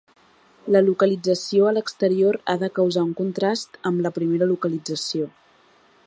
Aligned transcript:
La 0.75 0.79
localització 0.85 1.67
a 1.71 1.73
l'exterior 1.77 2.39
ha 2.53 2.55
de 2.63 2.69
causar 2.79 3.03
un 3.07 3.11
contrast 3.21 3.77
amb 3.91 4.05
la 4.07 4.13
primera 4.19 4.49
localització. 4.53 5.29